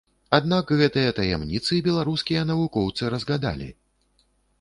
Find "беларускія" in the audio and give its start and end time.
1.87-2.41